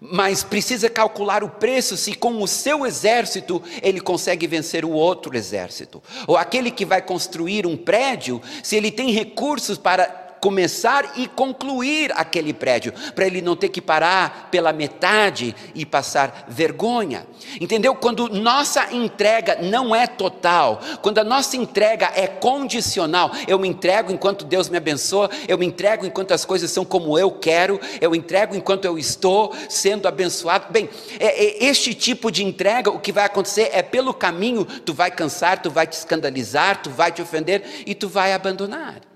[0.00, 5.36] mas precisa calcular o preço se com o seu exército ele consegue vencer o outro
[5.36, 6.00] exército.
[6.24, 12.12] Ou aquele que vai construir um prédio, se ele tem recursos para começar e concluir
[12.14, 17.26] aquele prédio, para ele não ter que parar pela metade e passar vergonha.
[17.60, 17.94] Entendeu?
[17.94, 24.12] Quando nossa entrega não é total, quando a nossa entrega é condicional, eu me entrego
[24.12, 28.14] enquanto Deus me abençoa, eu me entrego enquanto as coisas são como eu quero, eu
[28.14, 30.66] entrego enquanto eu estou sendo abençoado.
[30.70, 34.94] Bem, é, é este tipo de entrega, o que vai acontecer é pelo caminho, tu
[34.94, 39.07] vai cansar, tu vai te escandalizar, tu vai te ofender e tu vai abandonar.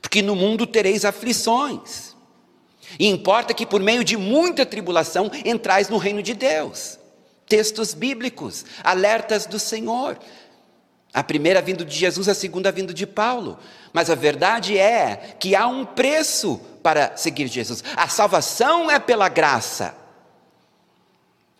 [0.00, 2.16] Porque no mundo tereis aflições.
[2.98, 6.98] E importa que por meio de muita tribulação entrais no reino de Deus.
[7.46, 10.18] Textos bíblicos, alertas do Senhor.
[11.12, 13.58] A primeira vindo de Jesus, a segunda vindo de Paulo.
[13.92, 17.82] Mas a verdade é que há um preço para seguir Jesus.
[17.96, 19.94] A salvação é pela graça.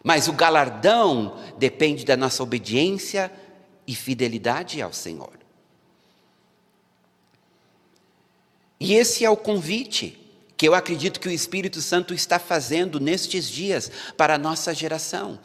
[0.04, 3.32] Mas o galardão depende da nossa obediência
[3.86, 5.37] e fidelidade ao Senhor.
[8.80, 10.18] E esse é o convite
[10.56, 15.38] que eu acredito que o Espírito Santo está fazendo nestes dias para a nossa geração.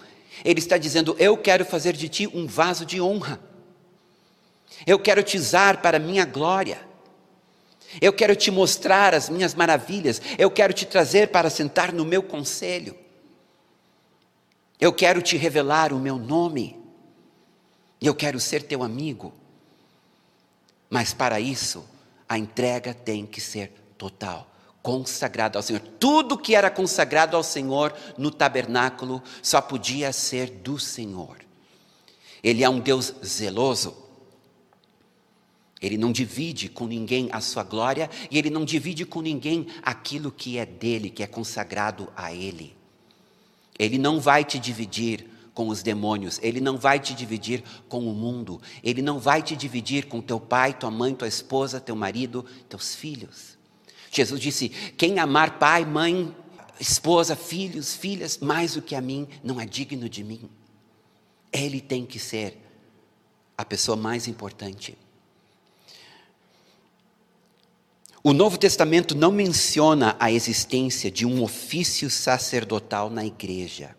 [0.44, 3.40] Ele está dizendo: Eu quero fazer de ti um vaso de honra.
[4.86, 6.82] Eu quero te usar para a minha glória.
[8.02, 10.22] Eu quero te mostrar as minhas maravilhas.
[10.38, 12.96] Eu quero te trazer para sentar no meu conselho.
[14.80, 16.80] Eu quero te revelar o meu nome.
[18.02, 19.32] Eu quero ser teu amigo.
[20.90, 21.88] Mas para isso,
[22.28, 24.50] a entrega tem que ser total,
[24.82, 25.82] consagrada ao Senhor.
[26.00, 31.38] Tudo que era consagrado ao Senhor no tabernáculo só podia ser do Senhor.
[32.44, 33.96] Ele é um Deus zeloso.
[35.82, 40.32] Ele não divide com ninguém a sua glória e ele não divide com ninguém aquilo
[40.32, 42.76] que é dele, que é consagrado a ele.
[43.78, 48.14] Ele não vai te dividir com os demônios, ele não vai te dividir com o
[48.14, 52.46] mundo, ele não vai te dividir com teu pai, tua mãe, tua esposa, teu marido,
[52.68, 53.58] teus filhos.
[54.12, 56.36] Jesus disse: quem amar pai, mãe,
[56.80, 60.50] esposa, filhos, filhas, mais do que a mim, não é digno de mim.
[61.52, 62.58] Ele tem que ser
[63.58, 64.98] a pessoa mais importante.
[68.24, 73.96] O Novo Testamento não menciona a existência de um ofício sacerdotal na igreja.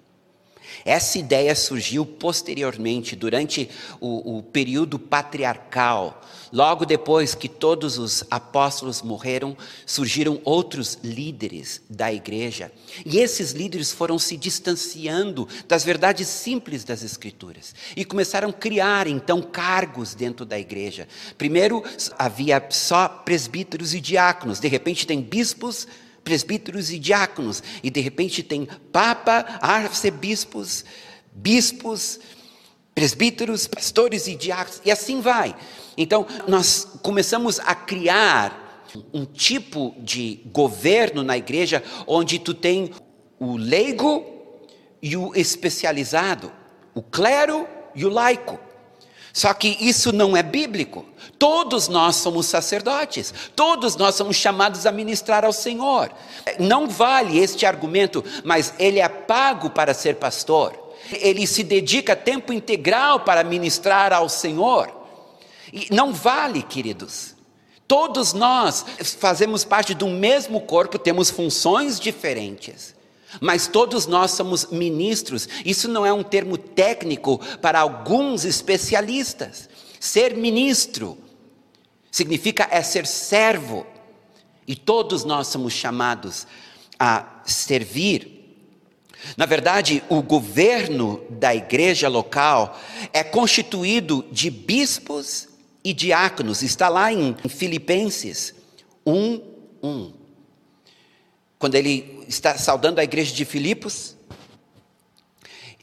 [0.85, 3.68] Essa ideia surgiu posteriormente, durante
[4.01, 6.22] o, o, período patriarcal.
[6.53, 12.70] Logo depois que todos os apóstolos morreram, surgiram outros líderes da igreja.
[13.05, 19.07] E esses líderes foram se distanciando das verdades simples das Escrituras e começaram a criar
[19.07, 21.09] então cargos dentro da igreja.
[21.37, 21.83] Primeiro
[22.18, 25.87] havia só presbíteros e diáconos, de repente tem bispos
[26.25, 30.85] presbíteros e diáconos, e de repente tem papa, arcebispos,
[31.33, 32.18] bispos,
[32.95, 35.55] presbíteros, pastores e diáconos, e assim vai.
[35.97, 42.93] Então, nós começamos a criar um tipo de governo na igreja onde tu tem
[43.39, 44.25] o leigo
[45.03, 46.51] e o especializado,
[46.95, 48.59] o clero e o laico.
[49.35, 51.05] Só que isso não é bíblico.
[51.41, 56.12] Todos nós somos sacerdotes, todos nós somos chamados a ministrar ao Senhor.
[56.61, 60.95] Não vale este argumento, mas ele é pago para ser pastor.
[61.11, 64.89] Ele se dedica tempo integral para ministrar ao Senhor.
[65.72, 67.35] E não vale, queridos.
[67.89, 68.87] Todos nós
[69.18, 72.94] fazemos parte do mesmo corpo, temos funções diferentes.
[73.41, 75.49] Mas todos nós somos ministros.
[75.64, 79.68] Isso não é um termo técnico para alguns especialistas.
[79.99, 81.18] Ser ministro
[82.11, 83.87] significa é ser servo.
[84.66, 86.47] E todos nós somos chamados
[86.99, 88.32] a servir.
[89.37, 92.78] Na verdade, o governo da igreja local
[93.12, 95.49] é constituído de bispos
[95.82, 96.62] e diáconos.
[96.62, 98.55] Está lá em Filipenses
[99.07, 99.41] 1,
[99.82, 100.24] 1
[101.64, 104.16] quando ele está saudando a igreja de Filipos,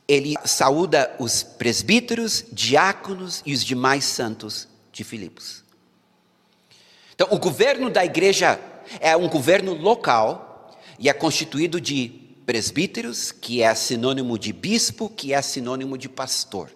[0.08, 5.64] ele saúda os presbíteros, diáconos e os demais santos de Filipos.
[7.14, 8.60] Então, o governo da igreja
[9.00, 12.10] é um governo local e é constituído de
[12.46, 16.70] presbíteros, que é sinônimo de bispo, que é sinônimo de pastor.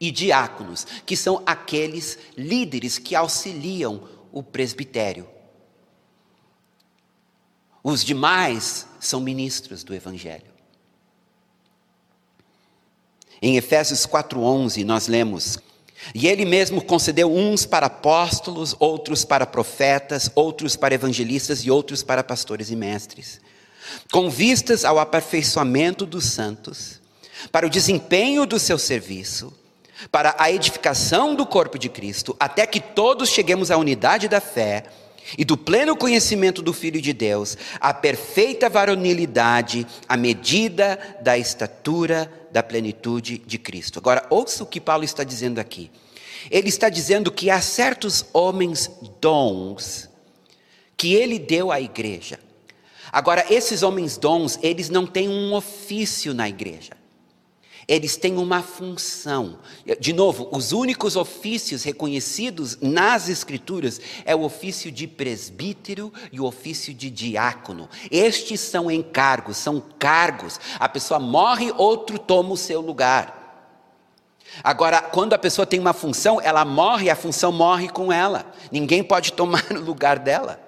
[0.00, 4.02] E diáconos, que são aqueles líderes que auxiliam
[4.32, 5.28] o presbitério.
[7.88, 10.52] Os demais são ministros do Evangelho.
[13.40, 15.58] Em Efésios 4,11 nós lemos:
[16.14, 22.02] E ele mesmo concedeu uns para apóstolos, outros para profetas, outros para evangelistas e outros
[22.02, 23.40] para pastores e mestres,
[24.12, 27.00] com vistas ao aperfeiçoamento dos santos,
[27.50, 29.50] para o desempenho do seu serviço,
[30.12, 34.84] para a edificação do corpo de Cristo, até que todos cheguemos à unidade da fé
[35.36, 42.30] e do pleno conhecimento do Filho de Deus, a perfeita varonilidade, a medida da estatura
[42.50, 43.98] da plenitude de Cristo.
[43.98, 45.90] Agora, ouça o que Paulo está dizendo aqui.
[46.50, 50.08] Ele está dizendo que há certos homens dons
[50.96, 52.38] que ele deu à igreja.
[53.12, 56.97] Agora, esses homens dons, eles não têm um ofício na igreja
[57.88, 59.58] eles têm uma função.
[59.98, 66.44] De novo, os únicos ofícios reconhecidos nas Escrituras é o ofício de presbítero e o
[66.44, 67.88] ofício de diácono.
[68.10, 70.60] Estes são encargos, são cargos.
[70.78, 73.38] A pessoa morre, outro toma o seu lugar.
[74.62, 78.52] Agora, quando a pessoa tem uma função, ela morre, a função morre com ela.
[78.70, 80.67] Ninguém pode tomar o lugar dela.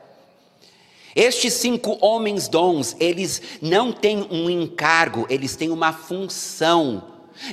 [1.14, 7.04] Estes cinco homens dons, eles não têm um encargo, eles têm uma função.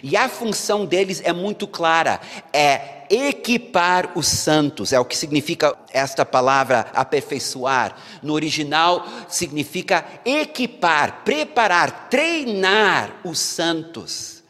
[0.03, 2.19] E a função deles é muito clara:
[2.53, 7.95] é equipar os santos, é o que significa esta palavra aperfeiçoar.
[8.21, 14.43] No original, significa equipar, preparar, treinar os santos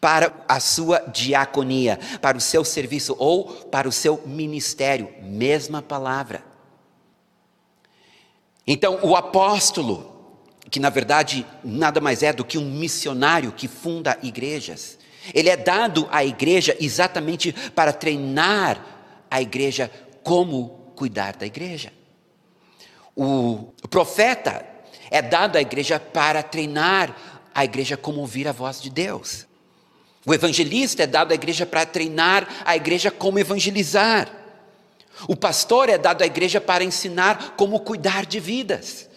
[0.00, 5.08] para a sua diaconia, para o seu serviço ou para o seu ministério.
[5.22, 6.47] Mesma palavra.
[8.70, 10.14] Então, o apóstolo,
[10.70, 14.98] que na verdade nada mais é do que um missionário que funda igrejas,
[15.32, 18.84] ele é dado à igreja exatamente para treinar
[19.30, 19.90] a igreja
[20.22, 21.90] como cuidar da igreja.
[23.16, 24.66] O profeta
[25.10, 27.16] é dado à igreja para treinar
[27.54, 29.46] a igreja como ouvir a voz de Deus.
[30.26, 34.37] O evangelista é dado à igreja para treinar a igreja como evangelizar.
[35.26, 39.08] O pastor é dado à igreja para ensinar como cuidar de vidas.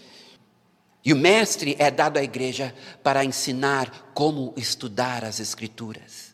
[1.04, 2.74] E o mestre é dado à igreja
[3.04, 6.32] para ensinar como estudar as Escrituras.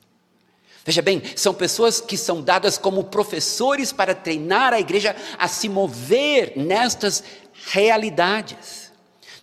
[0.86, 5.68] Veja bem, são pessoas que são dadas como professores para treinar a igreja a se
[5.68, 7.24] mover nestas
[7.72, 8.92] realidades,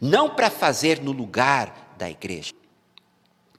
[0.01, 2.53] não para fazer no lugar da igreja.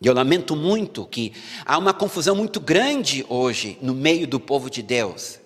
[0.02, 4.70] E eu lamento muito que há uma confusão muito grande hoje no meio do povo
[4.70, 5.40] de Deus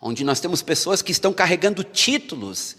[0.00, 2.76] onde nós temos pessoas que estão carregando títulos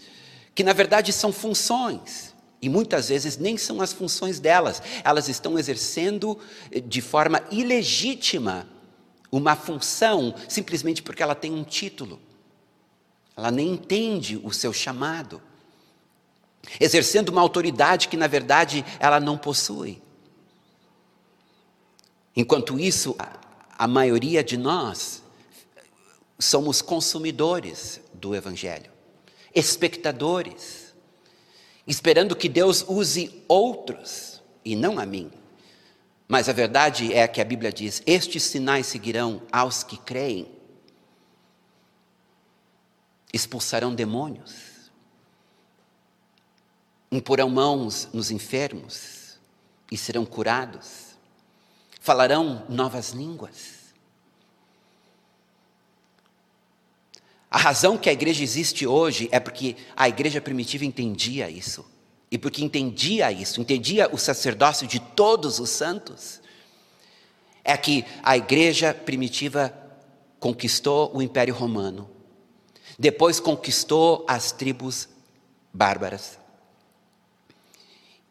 [0.54, 2.34] que na verdade são funções.
[2.60, 6.36] E muitas vezes nem são as funções delas, elas estão exercendo
[6.72, 8.68] eh, de forma ilegítima
[9.30, 12.18] uma função simplesmente porque ela tem um título.
[13.36, 15.40] Ela nem entende o seu chamado.
[16.80, 20.02] Exercendo uma autoridade que na verdade ela não possui.
[22.34, 23.16] Enquanto isso,
[23.78, 25.22] a maioria de nós
[26.38, 28.90] somos consumidores do Evangelho,
[29.54, 30.94] espectadores,
[31.86, 35.32] esperando que Deus use outros e não a mim.
[36.28, 40.46] Mas a verdade é que a Bíblia diz: estes sinais seguirão aos que creem,
[43.32, 44.90] expulsarão demônios,
[47.10, 49.38] imporão mãos nos enfermos
[49.90, 51.16] e serão curados,
[52.00, 53.77] falarão novas línguas
[57.50, 61.84] A razão que a igreja existe hoje é porque a igreja primitiva entendia isso.
[62.30, 66.42] E porque entendia isso, entendia o sacerdócio de todos os santos,
[67.64, 69.74] é que a igreja primitiva
[70.38, 72.08] conquistou o Império Romano,
[72.98, 75.08] depois conquistou as tribos
[75.72, 76.38] bárbaras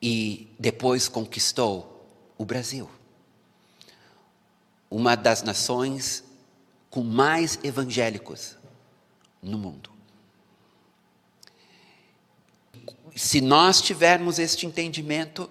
[0.02, 2.06] e depois conquistou
[2.38, 2.90] o Brasil.
[4.92, 6.24] Uma das nações
[6.90, 8.57] com mais evangélicos
[9.42, 9.92] no mundo.
[13.16, 15.50] Se nós tivermos este entendimento,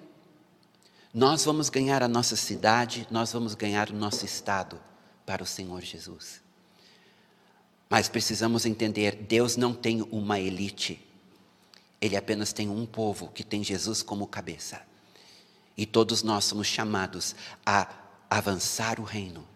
[1.12, 4.78] nós vamos ganhar a nossa cidade, nós vamos ganhar o nosso estado
[5.24, 6.40] para o Senhor Jesus.
[7.88, 11.04] Mas precisamos entender: Deus não tem uma elite,
[12.00, 14.82] Ele apenas tem um povo que tem Jesus como cabeça.
[15.76, 17.34] E todos nós somos chamados
[17.64, 17.88] a
[18.30, 19.46] avançar o reino,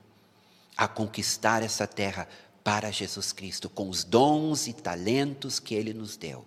[0.77, 2.29] a conquistar essa terra
[2.71, 6.45] para Jesus Cristo, com os dons e talentos que Ele nos deu.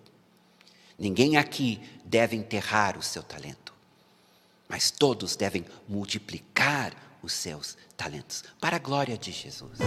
[0.97, 3.74] Ninguém aqui deve enterrar o seu talento,
[4.69, 9.80] mas todos devem multiplicar os seus talentos, para a glória de Jesus.